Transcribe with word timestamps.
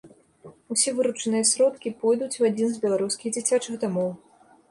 Усе 0.75 0.93
выручаныя 0.99 1.45
сродкі 1.49 1.91
пойдуць 2.05 2.39
у 2.43 2.47
адзін 2.49 2.69
з 2.77 2.81
беларускіх 2.85 3.29
дзіцячых 3.39 3.77
дамоў! 3.85 4.11